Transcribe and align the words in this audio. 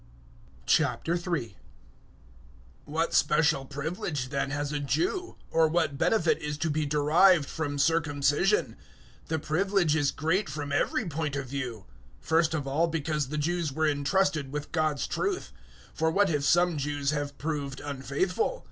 003:001 0.65 1.53
What 2.85 3.13
special 3.13 3.65
privilege, 3.65 4.29
then, 4.29 4.49
has 4.49 4.71
a 4.73 4.79
Jew? 4.79 5.35
Or 5.51 5.67
what 5.67 5.99
benefit 5.99 6.39
is 6.39 6.57
to 6.57 6.71
be 6.71 6.87
derived 6.87 7.47
from 7.47 7.77
circumcision? 7.77 8.77
003:002 9.25 9.27
The 9.27 9.37
privilege 9.37 9.95
is 9.95 10.09
great 10.09 10.49
from 10.49 10.71
every 10.71 11.07
point 11.07 11.35
of 11.35 11.45
view. 11.45 11.85
First 12.19 12.55
of 12.55 12.65
all, 12.67 12.87
because 12.87 13.27
the 13.29 13.37
Jews 13.37 13.71
were 13.71 13.87
entrusted 13.87 14.51
with 14.51 14.71
God's 14.71 15.05
truth. 15.05 15.51
003:003 15.93 15.97
For 15.99 16.09
what 16.09 16.31
if 16.31 16.43
some 16.45 16.77
Jews 16.79 17.11
have 17.11 17.37
proved 17.37 17.79
unfaithful? 17.79 18.59